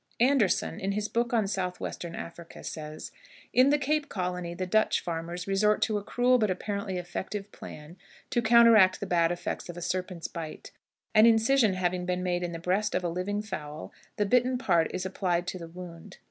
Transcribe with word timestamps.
Andersson, 0.19 0.79
in 0.79 0.93
his 0.93 1.07
book 1.07 1.31
on 1.31 1.45
Southwestern 1.45 2.15
Africa, 2.15 2.63
says: 2.63 3.11
"In 3.53 3.69
the 3.69 3.77
Cape 3.77 4.09
Colony 4.09 4.55
the 4.55 4.65
Dutch 4.65 4.99
farmers 4.99 5.45
resort 5.45 5.79
to 5.83 5.99
a 5.99 6.03
cruel 6.03 6.39
but 6.39 6.49
apparently 6.49 6.97
effective 6.97 7.51
plan 7.51 7.97
to 8.31 8.41
counteract 8.41 8.99
the 8.99 9.05
bad 9.05 9.31
effects 9.31 9.69
of 9.69 9.77
a 9.77 9.81
serpent's 9.83 10.27
bite. 10.27 10.71
An 11.13 11.27
incision 11.27 11.75
having 11.75 12.07
been 12.07 12.23
made 12.23 12.41
in 12.41 12.51
the 12.51 12.57
breast 12.57 12.95
of 12.95 13.03
a 13.03 13.09
living 13.09 13.43
fowl, 13.43 13.93
the 14.17 14.25
bitten 14.25 14.57
part 14.57 14.89
is 14.91 15.05
applied 15.05 15.45
to 15.45 15.59
the 15.59 15.67
wound. 15.67 16.17